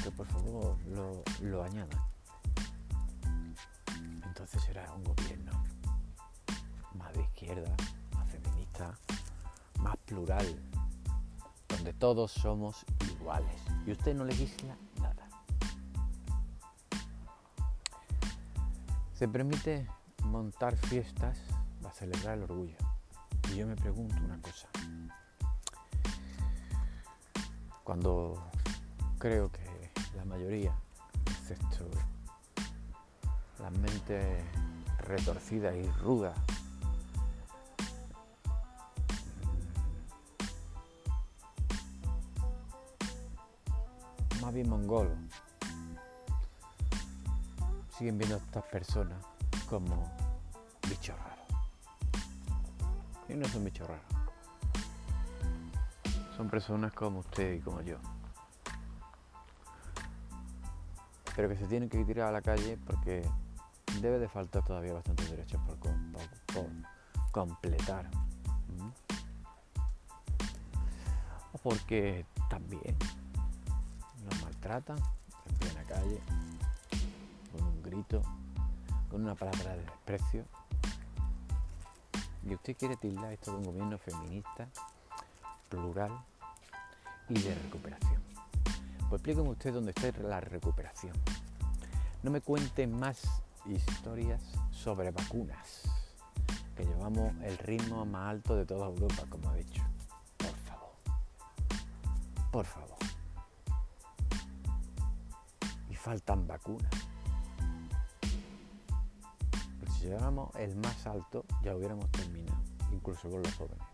que 0.02 0.10
por 0.10 0.26
favor 0.26 0.76
lo, 0.86 1.22
lo 1.42 1.62
añadan. 1.62 2.00
Entonces 4.24 4.62
será 4.62 4.92
un 4.94 5.04
gobierno 5.04 5.52
más 6.94 7.12
de 7.12 7.22
izquierda, 7.22 7.74
más 8.14 8.28
feminista, 8.30 8.98
más 9.80 9.96
plural, 9.98 10.46
donde 11.68 11.92
todos 11.92 12.32
somos 12.32 12.84
iguales 13.12 13.60
y 13.86 13.92
usted 13.92 14.14
no 14.14 14.24
legisla 14.24 14.76
nada. 15.00 15.28
Se 19.14 19.28
permite 19.28 19.86
montar 20.24 20.76
fiestas 20.76 21.38
para 21.82 21.94
celebrar 21.94 22.38
el 22.38 22.44
orgullo. 22.44 22.76
Y 23.52 23.56
yo 23.56 23.66
me 23.66 23.76
pregunto 23.76 24.16
una 24.24 24.40
cosa. 24.40 24.68
Cuando 27.84 28.50
creo 29.18 29.50
que 29.50 29.69
la 30.20 30.26
mayoría, 30.26 30.74
excepto 31.24 31.86
las 33.58 33.72
mentes 33.72 34.44
retorcidas 34.98 35.74
y 35.74 35.90
rudas, 36.02 36.36
más 44.42 44.52
bien 44.52 44.68
mongolos, 44.68 45.16
siguen 47.96 48.18
viendo 48.18 48.36
a 48.36 48.38
estas 48.38 48.64
personas 48.64 49.24
como 49.70 50.04
bichos 50.86 51.16
raros. 51.18 51.46
Y 53.26 53.34
no 53.34 53.48
son 53.48 53.64
bichos 53.64 53.88
raros. 53.88 54.04
Son 56.36 56.50
personas 56.50 56.92
como 56.92 57.20
usted 57.20 57.54
y 57.54 57.60
como 57.60 57.80
yo. 57.80 57.96
Pero 61.36 61.48
que 61.48 61.56
se 61.56 61.66
tienen 61.66 61.88
que 61.88 62.04
tirar 62.04 62.28
a 62.28 62.32
la 62.32 62.42
calle 62.42 62.78
porque 62.86 63.24
debe 64.00 64.18
de 64.18 64.28
faltar 64.28 64.64
todavía 64.64 64.92
bastantes 64.94 65.30
derechos 65.30 65.60
por, 65.66 65.78
completar. 67.32 68.10
O 71.52 71.58
porque 71.58 72.24
también 72.48 72.96
nos 74.24 74.42
maltratan 74.42 74.98
en 74.98 75.54
plena 75.56 75.82
calle, 75.84 76.20
con 77.52 77.66
un 77.66 77.82
grito, 77.82 78.22
con 79.10 79.22
una 79.22 79.34
palabra 79.34 79.74
de 79.74 79.82
desprecio. 79.82 80.44
Y 82.44 82.54
usted 82.54 82.76
quiere 82.76 82.96
tildar 82.96 83.32
esto 83.32 83.52
de 83.52 83.58
un 83.58 83.64
gobierno 83.64 83.98
feminista, 83.98 84.68
plural 85.68 86.24
y 87.28 87.40
de 87.40 87.54
recuperación. 87.54 88.19
Pues 89.10 89.22
explíqueme 89.22 89.50
usted 89.50 89.74
dónde 89.74 89.90
está 89.90 90.12
la 90.22 90.40
recuperación. 90.40 91.16
No 92.22 92.30
me 92.30 92.40
cuenten 92.40 92.96
más 92.96 93.20
historias 93.66 94.40
sobre 94.70 95.10
vacunas, 95.10 95.82
que 96.76 96.84
llevamos 96.84 97.34
el 97.42 97.58
ritmo 97.58 98.06
más 98.06 98.30
alto 98.30 98.54
de 98.54 98.64
toda 98.64 98.86
Europa, 98.86 99.24
como 99.28 99.52
he 99.52 99.64
dicho. 99.64 99.82
Por 100.38 100.54
favor. 100.58 100.92
Por 102.52 102.66
favor. 102.66 102.98
Y 105.90 105.96
faltan 105.96 106.46
vacunas. 106.46 106.92
Pero 109.80 109.92
si 109.92 110.04
llevamos 110.04 110.54
el 110.54 110.76
más 110.76 111.04
alto, 111.08 111.44
ya 111.64 111.74
hubiéramos 111.74 112.08
terminado, 112.12 112.62
incluso 112.92 113.28
con 113.28 113.42
los 113.42 113.54
jóvenes. 113.56 113.84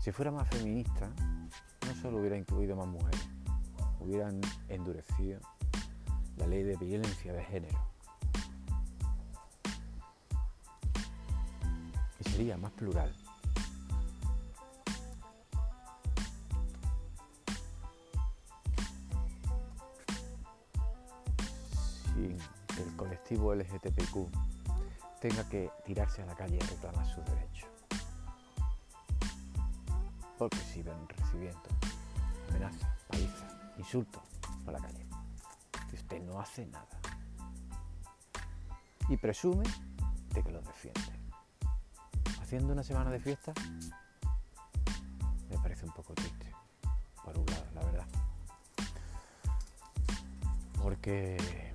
Si 0.00 0.10
fuera 0.10 0.32
más 0.32 0.48
feminista, 0.48 1.08
solo 2.06 2.20
hubiera 2.20 2.38
incluido 2.38 2.76
más 2.76 2.86
mujeres, 2.86 3.28
hubieran 3.98 4.40
endurecido 4.68 5.40
la 6.36 6.46
ley 6.46 6.62
de 6.62 6.76
violencia 6.76 7.32
de 7.32 7.42
género. 7.42 7.76
Y 12.20 12.30
sería 12.30 12.56
más 12.58 12.70
plural. 12.72 13.12
Que 22.14 22.82
el 22.82 22.96
colectivo 22.96 23.52
LGTBQ 23.52 24.30
tenga 25.20 25.48
que 25.48 25.70
tirarse 25.84 26.22
a 26.22 26.26
la 26.26 26.36
calle 26.36 26.58
a 26.62 26.66
reclamar 26.66 27.06
sus 27.06 27.24
derechos. 27.24 27.68
Porque 30.38 30.58
siguen 30.58 31.08
recibiendo 31.08 31.76
amenazas, 32.48 32.88
palizas, 33.08 33.54
insultos 33.78 34.22
por 34.64 34.72
la 34.72 34.80
calle 34.80 35.06
usted 35.96 36.22
no 36.22 36.38
hace 36.38 36.66
nada. 36.66 36.86
Y 39.08 39.16
presume 39.16 39.64
de 40.34 40.42
que 40.42 40.52
los 40.52 40.64
defiende. 40.64 41.00
Haciendo 42.40 42.72
una 42.72 42.82
semana 42.82 43.10
de 43.10 43.18
fiesta 43.18 43.52
me 45.50 45.58
parece 45.58 45.84
un 45.84 45.92
poco 45.92 46.14
triste, 46.14 46.52
por 47.24 47.36
un 47.38 47.46
lado, 47.46 47.66
la 47.74 47.84
verdad. 47.84 48.06
Porque 50.80 51.74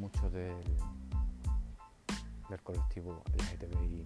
muchos 0.00 0.32
del, 0.32 0.76
del 2.48 2.62
colectivo 2.62 3.22
LGTBI 3.36 4.03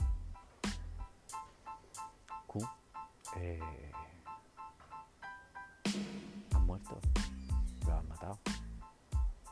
han 6.54 6.66
muerto 6.66 7.00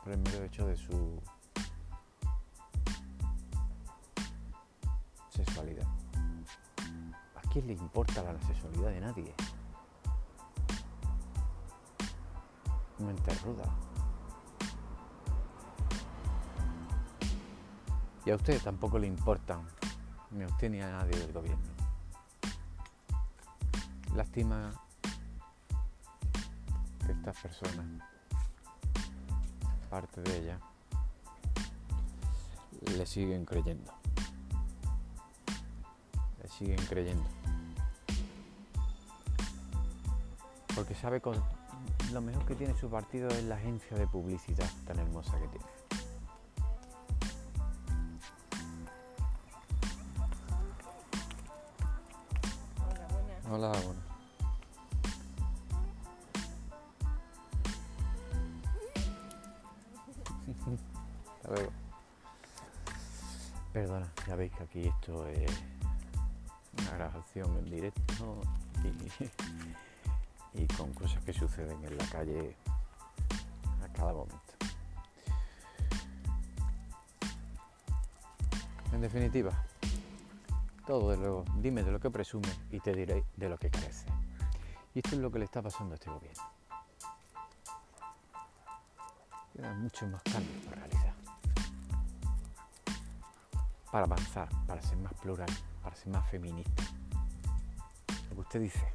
por 0.03 0.13
el 0.13 0.19
mero 0.19 0.43
hecho 0.45 0.65
de 0.65 0.77
su 0.77 1.21
sexualidad. 5.29 5.87
¿A 7.35 7.41
quién 7.51 7.67
le 7.67 7.73
importa 7.73 8.23
la 8.23 8.39
sexualidad 8.41 8.89
de 8.89 9.01
nadie? 9.01 9.33
Mente 12.99 13.35
ruda. 13.43 13.63
Y 18.25 18.31
a 18.31 18.35
usted 18.35 18.61
tampoco 18.61 18.97
le 18.97 19.07
importan, 19.07 19.67
ni 20.31 20.43
a 20.43 20.47
a 20.87 20.91
nadie 20.91 21.17
del 21.19 21.33
gobierno. 21.33 21.76
Lástima 24.17 24.73
que 27.05 27.11
estas 27.11 27.39
personas 27.39 27.85
parte 29.91 30.21
de 30.21 30.39
ella, 30.39 30.59
le 32.97 33.05
siguen 33.05 33.45
creyendo. 33.45 33.93
Le 36.41 36.49
siguen 36.49 36.83
creyendo. 36.87 37.25
Porque 40.73 40.95
sabe 40.95 41.21
con 41.21 41.35
lo 42.11 42.21
mejor 42.21 42.43
que 42.47 42.55
tiene 42.55 42.75
su 42.75 42.89
partido 42.89 43.29
es 43.29 43.43
la 43.43 43.53
agencia 43.53 43.97
de 43.97 44.07
publicidad 44.07 44.69
tan 44.87 44.97
hermosa 44.97 45.37
que 45.39 45.47
tiene. 45.47 45.65
Hola, 53.49 53.69
Hola, 53.69 53.81
bueno. 53.85 54.06
aquí 64.67 64.87
esto 64.87 65.25
es 65.27 65.51
una 66.79 66.91
grabación 66.91 67.57
en 67.57 67.65
directo 67.65 68.41
y, 70.53 70.67
con 70.67 70.93
cosas 70.93 71.23
que 71.23 71.33
suceden 71.33 71.83
en 71.85 71.97
la 71.97 72.05
calle 72.07 72.55
a 73.83 73.93
cada 73.93 74.13
momento. 74.13 74.53
En 78.91 79.01
definitiva, 79.01 79.51
todo 80.85 81.11
de 81.11 81.17
luego, 81.17 81.45
dime 81.57 81.83
de 81.83 81.91
lo 81.91 81.99
que 81.99 82.09
presume 82.09 82.49
y 82.71 82.79
te 82.79 82.93
diré 82.93 83.23
de 83.35 83.49
lo 83.49 83.57
que 83.57 83.69
carece. 83.69 84.05
Y 84.93 84.99
esto 84.99 85.15
es 85.15 85.21
lo 85.21 85.31
que 85.31 85.39
le 85.39 85.45
está 85.45 85.61
pasando 85.61 85.93
a 85.93 85.95
este 85.95 86.09
gobierno. 86.09 86.43
Quedan 89.53 89.81
muchos 89.81 90.09
más 90.09 90.21
cambios 90.23 90.65
por 90.65 90.75
realizar. 90.75 91.16
Para 93.97 94.05
avanzar, 94.05 94.47
para 94.67 94.79
ser 94.79 94.95
más 94.99 95.11
plural, 95.15 95.49
para 95.81 95.95
ser 95.95 96.09
más 96.09 96.29
feminista. 96.29 96.83
Lo 98.29 98.35
que 98.35 98.41
usted 98.41 98.61
dice. 98.61 98.93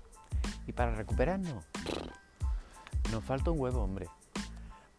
Y 0.64 0.70
para 0.70 0.94
recuperarnos, 0.94 1.64
nos 3.10 3.24
falta 3.24 3.50
un 3.50 3.58
huevo, 3.58 3.82
hombre. 3.82 4.06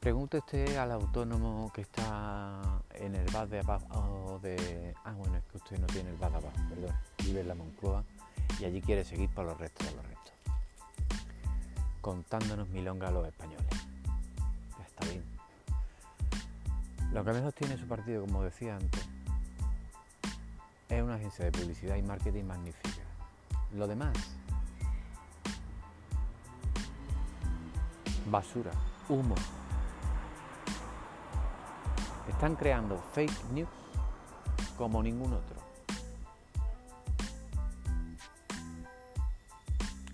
Pregunte 0.02 0.40
usted 0.40 0.76
al 0.76 0.92
autónomo 0.92 1.72
que 1.74 1.80
está 1.80 2.82
en 2.96 3.16
el 3.16 3.32
bar 3.32 3.48
de 3.48 3.62
abajo 3.62 4.42
de... 4.44 4.94
Ah, 5.06 5.14
bueno, 5.14 5.38
es 5.38 5.46
que 5.46 5.56
usted 5.56 5.80
no 5.80 5.88
tiene 5.88 6.10
el 6.10 6.18
bar 6.18 6.36
abajo, 6.36 6.58
perdón. 6.68 6.94
Vive 7.24 7.40
en 7.40 7.48
la 7.48 7.56
Moncloa 7.56 8.04
y 8.60 8.66
allí 8.66 8.82
quiere 8.82 9.06
seguir 9.06 9.30
por 9.30 9.46
los 9.46 9.58
restos 9.58 9.88
de 9.88 9.96
los 9.96 10.06
restos. 10.06 10.34
Contándonos 12.02 12.68
milonga 12.68 13.08
a 13.08 13.12
los 13.12 13.26
españoles. 13.26 13.70
Ya 14.78 14.84
está 14.84 15.06
bien. 15.06 15.24
Lo 17.14 17.24
que 17.24 17.32
mejor 17.32 17.54
tiene 17.54 17.78
su 17.78 17.88
partido, 17.88 18.26
como 18.26 18.44
decía 18.44 18.76
antes, 18.76 19.13
es 20.98 21.04
una 21.04 21.16
agencia 21.16 21.46
de 21.46 21.52
publicidad 21.52 21.96
y 21.96 22.02
marketing 22.02 22.44
magnífica. 22.44 23.02
Lo 23.74 23.88
demás, 23.88 24.16
basura, 28.30 28.72
humo, 29.10 29.36
están 32.30 32.56
creando 32.56 33.02
fake 33.14 33.52
news 33.52 33.70
como 34.78 35.02
ningún 35.02 35.34
otro. 35.34 35.56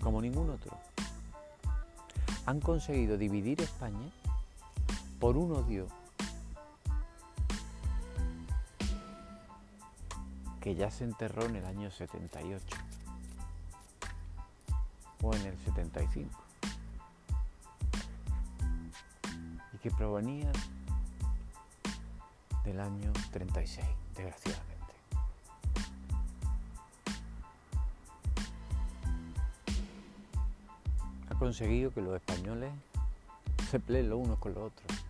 Como 0.00 0.22
ningún 0.22 0.50
otro. 0.50 0.78
Han 2.46 2.60
conseguido 2.60 3.18
dividir 3.18 3.60
España 3.60 4.10
por 5.20 5.36
un 5.36 5.52
odio 5.52 5.86
que 10.60 10.74
ya 10.74 10.90
se 10.90 11.04
enterró 11.04 11.44
en 11.44 11.56
el 11.56 11.64
año 11.64 11.90
78 11.90 12.76
o 15.22 15.34
en 15.34 15.46
el 15.46 15.58
75 15.58 16.30
y 19.72 19.78
que 19.78 19.90
provenía 19.90 20.50
del 22.64 22.80
año 22.80 23.12
36, 23.32 23.86
desgraciadamente. 24.14 24.70
Ha 31.28 31.34
conseguido 31.38 31.92
que 31.92 32.02
los 32.02 32.16
españoles 32.16 32.70
se 33.70 33.80
peleen 33.80 34.10
los 34.10 34.18
unos 34.18 34.38
con 34.38 34.52
los 34.54 34.64
otros 34.64 35.04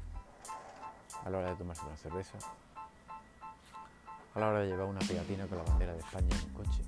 a 1.25 1.31
la 1.31 1.39
hora 1.39 1.51
de 1.51 1.57
tomarse 1.57 1.85
una 1.85 1.97
cerveza, 1.97 2.39
a 4.35 4.39
la 4.39 4.49
hora 4.49 4.61
de 4.61 4.69
llevar 4.69 4.87
una 4.87 5.01
pegatina 5.01 5.47
con 5.47 5.59
la 5.59 5.65
bandera 5.65 5.93
de 5.93 5.99
España 5.99 6.29
en 6.31 6.49
un 6.49 6.55
coche. 6.55 6.83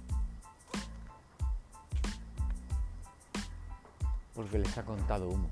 Porque 4.34 4.58
les 4.58 4.78
ha 4.78 4.84
contado 4.84 5.28
humo. 5.28 5.48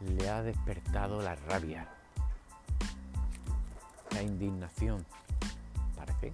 Le 0.00 0.28
ha 0.28 0.42
despertado 0.42 1.22
la 1.22 1.34
rabia, 1.34 1.88
la 4.10 4.22
indignación. 4.22 5.04
¿Para 5.96 6.14
qué? 6.18 6.32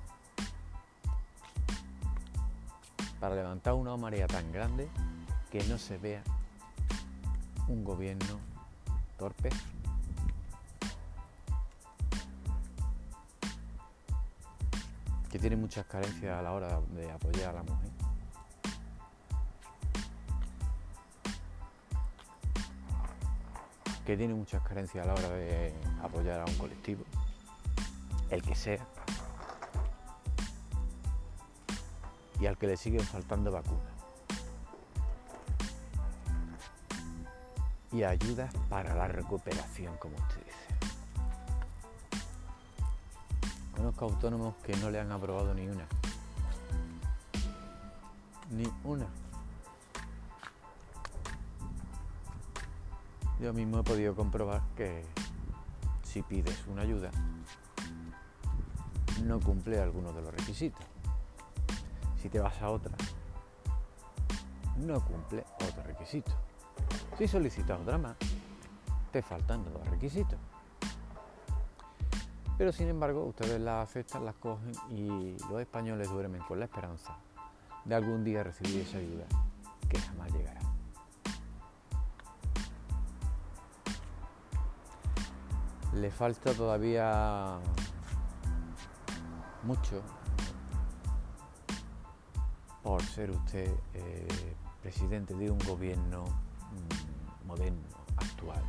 Para 3.21 3.37
levantar 3.37 3.75
una 3.75 3.97
marea 3.97 4.27
tan 4.27 4.51
grande 4.53 4.88
que 5.51 5.62
no 5.65 5.79
se 5.79 5.97
vea 5.99 6.23
un 7.69 7.85
gobierno 7.85 8.41
torpe. 9.17 9.51
Que 15.33 15.38
tiene 15.38 15.57
muchas 15.57 15.87
carencias 15.87 16.38
a 16.38 16.42
la 16.42 16.53
hora 16.53 16.79
de 16.95 17.11
apoyar 17.11 17.51
a 17.51 17.53
la 17.55 17.62
mujer. 17.62 17.90
que 24.05 24.16
tiene 24.16 24.35
muchas 24.35 24.61
carencias 24.62 25.05
a 25.05 25.07
la 25.07 25.14
hora 25.14 25.31
de 25.31 25.73
apoyar 26.03 26.40
a 26.40 26.45
un 26.45 26.55
colectivo 26.57 27.05
el 28.31 28.42
que 28.42 28.55
sea, 28.55 28.85
y 32.40 32.47
al 32.47 32.59
que 32.59 32.66
le 32.66 32.77
siguen 32.77 33.03
faltando 33.03 33.53
vacunas. 33.53 33.92
Y 37.92 38.03
ayudas 38.03 38.53
para 38.68 38.95
la 38.95 39.07
recuperación, 39.07 39.97
como 39.99 40.16
usted 40.16 40.45
dice. 40.47 40.52
Conozco 43.83 44.05
autónomos 44.05 44.55
que 44.62 44.77
no 44.77 44.90
le 44.90 45.01
han 45.01 45.11
aprobado 45.11 45.53
ni 45.55 45.66
una. 45.66 45.85
Ni 48.53 48.62
una. 48.85 49.09
Yo 53.40 53.53
mismo 53.53 53.81
he 53.81 53.83
podido 53.83 54.14
comprobar 54.14 54.62
que 54.77 55.05
si 56.05 56.23
pides 56.23 56.64
una 56.68 56.83
ayuda, 56.83 57.11
no 59.25 59.40
cumple 59.40 59.81
algunos 59.81 60.14
de 60.14 60.23
los 60.23 60.33
requisitos. 60.33 60.87
Si 62.23 62.29
te 62.29 62.38
vas 62.38 62.62
a 62.62 62.71
otra, 62.71 62.95
no 64.77 65.05
cumple 65.05 65.45
otro 65.55 65.83
requisito. 65.83 66.31
Si 67.18 67.27
solicitas 67.27 67.81
otra 67.81 67.99
más, 67.99 68.16
te 69.11 69.23
faltan 69.23 69.64
dos 69.64 69.85
requisitos. 69.88 70.38
Pero 72.62 72.70
sin 72.70 72.87
embargo, 72.87 73.25
ustedes 73.25 73.61
las 73.61 73.88
aceptan, 73.88 74.25
las 74.25 74.37
cogen 74.37 74.70
y 74.88 75.37
los 75.51 75.61
españoles 75.61 76.09
duermen 76.09 76.40
con 76.42 76.61
la 76.61 76.66
esperanza 76.66 77.16
de 77.85 77.92
algún 77.92 78.22
día 78.22 78.44
recibir 78.44 78.83
esa 78.83 78.98
ayuda 78.98 79.25
que 79.88 79.98
jamás 79.98 80.31
llegará. 80.31 80.61
Le 85.94 86.09
falta 86.12 86.55
todavía 86.55 87.59
mucho 89.64 90.01
por 92.85 93.03
ser 93.03 93.33
usted 93.33 93.75
eh, 93.94 94.55
presidente 94.81 95.35
de 95.35 95.51
un 95.51 95.59
gobierno 95.66 96.27
mm, 96.27 97.48
moderno, 97.48 97.88
actual, 98.18 98.62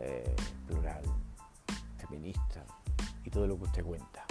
eh, 0.00 0.34
feminista 2.08 2.64
y 3.24 3.30
todo 3.30 3.46
lo 3.46 3.56
que 3.58 3.64
usted 3.64 3.84
cuenta. 3.84 4.24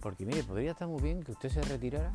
Porque 0.00 0.24
mire, 0.24 0.42
podría 0.44 0.72
estar 0.72 0.88
muy 0.88 1.02
bien 1.02 1.22
que 1.22 1.32
usted 1.32 1.50
se 1.50 1.62
retirara 1.62 2.12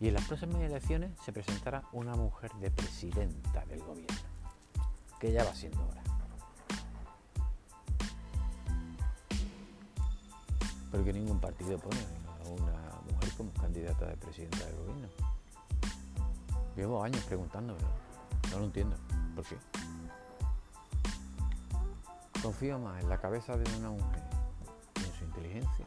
y 0.00 0.08
en 0.08 0.14
las 0.14 0.24
próximas 0.24 0.60
elecciones 0.60 1.12
se 1.24 1.32
presentara 1.32 1.82
una 1.92 2.14
mujer 2.14 2.52
de 2.54 2.70
presidenta 2.70 3.64
del 3.66 3.80
gobierno, 3.80 4.16
que 5.20 5.32
ya 5.32 5.44
va 5.44 5.54
siendo 5.54 5.86
hora. 5.86 6.04
porque 10.94 11.12
ningún 11.12 11.40
partido 11.40 11.76
pone 11.76 11.98
a 11.98 12.48
una 12.50 13.00
mujer 13.10 13.28
como 13.36 13.52
candidata 13.54 14.06
de 14.06 14.16
presidenta 14.16 14.64
del 14.64 14.76
gobierno. 14.76 15.08
Llevo 16.76 17.02
años 17.02 17.20
preguntándome, 17.24 17.80
no 18.52 18.58
lo 18.60 18.64
entiendo. 18.66 18.96
¿Por 19.34 19.44
qué? 19.44 19.56
Confío 22.44 22.78
más 22.78 23.02
en 23.02 23.08
la 23.08 23.16
cabeza 23.16 23.56
de 23.56 23.64
una 23.78 23.88
mujer 23.88 24.22
y 24.96 25.04
en 25.04 25.12
su 25.14 25.24
inteligencia. 25.24 25.86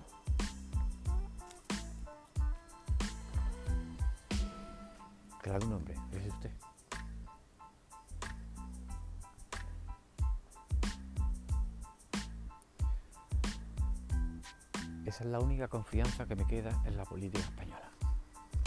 Que 5.43 5.49
la 5.51 5.59
de 5.59 5.65
un 5.67 5.73
hombre, 5.73 5.93
es 6.13 6.33
usted. 6.33 6.51
Esa 15.05 15.23
es 15.23 15.29
la 15.29 15.39
única 15.39 15.67
confianza 15.67 16.25
que 16.25 16.35
me 16.35 16.47
queda 16.47 16.71
en 16.85 16.97
la 16.97 17.05
política 17.05 17.43
española. 17.43 17.91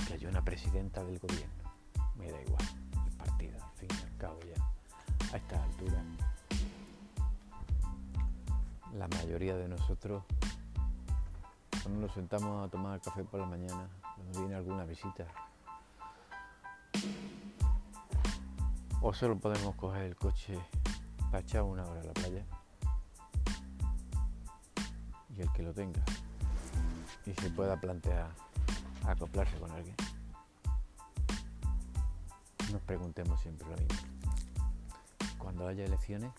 Que 0.06 0.14
haya 0.14 0.28
una 0.28 0.44
presidenta 0.44 1.02
del 1.02 1.18
gobierno. 1.18 1.74
Me 2.14 2.30
da 2.30 2.40
igual 2.40 2.64
el 3.04 3.16
partido, 3.16 3.60
al 3.60 3.72
fin 3.72 3.88
y 3.90 4.04
al 4.04 4.16
cabo 4.16 4.38
ya. 4.42 5.34
A 5.34 5.36
esta 5.38 5.64
altura, 5.64 6.04
la 8.94 9.08
mayoría 9.08 9.56
de 9.56 9.68
nosotros, 9.68 10.24
cuando 11.82 12.00
nos 12.06 12.12
sentamos 12.12 12.66
a 12.66 12.70
tomar 12.70 13.00
café 13.00 13.24
por 13.24 13.40
la 13.40 13.46
mañana, 13.46 13.88
cuando 14.16 14.40
viene 14.40 14.54
alguna 14.54 14.84
visita, 14.84 15.26
o 19.00 19.14
solo 19.14 19.38
podemos 19.38 19.74
coger 19.76 20.02
el 20.02 20.16
coche 20.16 20.58
para 21.30 21.40
echar 21.40 21.62
una 21.62 21.84
hora 21.86 22.00
a 22.00 22.04
la 22.04 22.12
playa, 22.12 22.44
que 25.34 25.42
el 25.42 25.52
que 25.52 25.62
lo 25.62 25.72
tenga 25.72 26.02
y 27.24 27.32
se 27.32 27.50
pueda 27.50 27.80
plantear 27.80 28.28
acoplarse 29.06 29.56
con 29.58 29.70
alguien. 29.70 29.94
Nos 32.72 32.82
preguntemos 32.82 33.40
siempre 33.40 33.66
lo 33.68 33.76
mismo. 33.76 34.08
Cuando 35.38 35.66
haya 35.66 35.84
elecciones, 35.84 36.30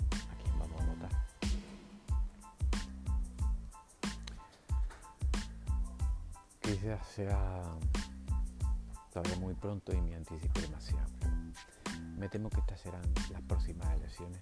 Sea 6.82 7.62
todavía 9.14 9.36
muy 9.38 9.54
pronto 9.54 9.94
y 9.94 10.02
me 10.02 10.16
anticipe 10.16 10.62
demasiado. 10.62 11.12
Me 12.18 12.28
temo 12.28 12.50
que 12.50 12.60
estas 12.60 12.80
serán 12.80 13.04
las 13.32 13.42
próximas 13.44 13.88
elecciones. 13.98 14.42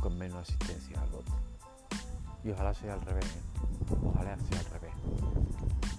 Con 0.00 0.16
menos 0.16 0.48
asistencia 0.48 1.00
al 1.00 1.10
voto. 1.10 1.32
Y 2.44 2.50
ojalá 2.50 2.74
sea 2.74 2.94
al 2.94 3.00
revés. 3.00 3.24
¿eh? 3.24 3.96
Ojalá 4.04 4.36
sea 4.38 4.60
al 4.60 4.66
revés. 4.66 4.94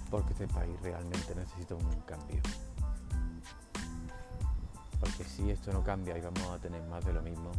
Porque 0.10 0.32
este 0.32 0.48
país 0.48 0.80
realmente 0.82 1.36
necesita 1.36 1.76
un 1.76 2.02
cambio. 2.06 2.42
Porque 5.16 5.30
si 5.30 5.52
esto 5.52 5.72
no 5.72 5.84
cambia 5.84 6.18
y 6.18 6.22
vamos 6.22 6.50
a 6.50 6.58
tener 6.58 6.82
más 6.84 7.06
de 7.06 7.14
lo 7.14 7.22
mismo, 7.22 7.52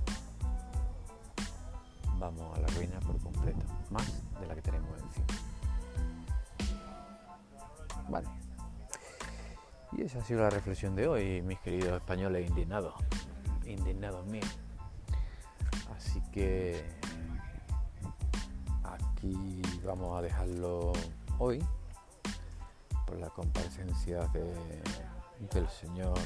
vamos 2.19 2.57
a 2.59 2.61
la 2.61 2.67
ruina 2.69 2.99
por 3.01 3.17
completo. 3.21 3.65
Más 3.91 4.07
de 4.41 4.47
la 4.47 4.55
que 4.57 4.63
tenemos 4.63 4.91
encima. 5.01 5.27
Vale. 8.09 8.29
Y 9.93 10.03
esa 10.03 10.19
ha 10.19 10.25
sido 10.25 10.41
la 10.41 10.51
reflexión 10.51 10.97
de 10.97 11.07
hoy, 11.07 11.43
mis 11.43 11.61
queridos 11.61 11.93
españoles 11.93 12.49
indignados. 12.49 12.95
Indignados 13.65 14.27
míos. 14.27 14.59
Así 15.97 16.21
que 16.33 16.85
aquí 18.83 19.63
vamos 19.85 20.19
a 20.19 20.23
dejarlo 20.23 20.93
hoy 21.39 21.65
por 23.07 23.17
la 23.19 23.29
comparecencia 23.31 24.27
del 25.53 25.69
señor 25.69 26.19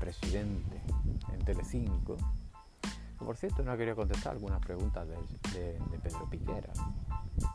presidente 0.00 0.80
en 1.32 1.44
Telecinco. 1.44 2.16
Por 3.18 3.36
cierto, 3.36 3.62
no 3.62 3.76
quería 3.76 3.94
contestar 3.94 4.32
algunas 4.32 4.60
preguntas 4.60 5.06
de, 5.06 5.78
Pedro 6.02 6.28
Piquera 6.28 6.72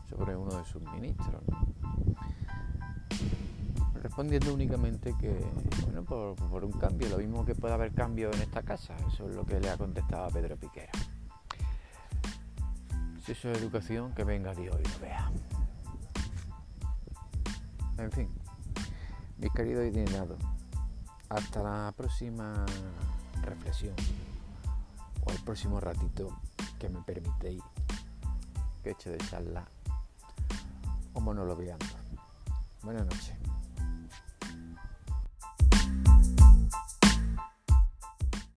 sobre 0.07 0.37
uno 0.37 0.55
de 0.55 0.63
sus 0.63 0.81
ministros. 0.83 1.41
Respondiendo 3.95 4.53
únicamente 4.53 5.15
que, 5.19 5.43
bueno, 5.83 6.03
por, 6.03 6.35
por, 6.35 6.63
un 6.63 6.73
cambio, 6.73 7.09
lo 7.09 7.17
mismo 7.17 7.43
que 7.43 7.55
puede 7.55 7.73
haber 7.73 7.91
cambio 7.91 8.31
en 8.31 8.41
esta 8.41 8.61
casa, 8.61 8.95
eso 9.11 9.27
es 9.27 9.35
lo 9.35 9.43
que 9.43 9.59
le 9.59 9.69
ha 9.71 9.77
contestado 9.77 10.25
a 10.25 10.29
Pedro 10.29 10.55
Piquera. 10.55 10.91
Si 13.25 13.31
eso 13.31 13.51
es 13.51 13.57
educación, 13.57 14.13
que 14.13 14.23
venga 14.23 14.53
Dios 14.53 14.77
y 14.79 14.87
lo 14.87 14.99
vea. 14.99 15.31
En 17.97 18.11
fin, 18.11 18.29
mis 19.39 19.51
queridos 19.51 19.87
indignados, 19.87 20.37
hasta 21.29 21.63
la 21.63 21.93
próxima 21.95 22.65
reflexión 23.41 23.95
o 25.25 25.31
el 25.31 25.39
próximo 25.39 25.79
ratito 25.79 26.29
que 26.79 26.89
me 26.89 27.01
permitéis 27.01 27.61
que 28.83 28.91
eche 28.91 29.09
de 29.09 29.17
charla 29.17 29.67
o 31.13 31.19
monologueando. 31.19 31.85
Buenas 32.83 33.05
noches. 33.05 33.44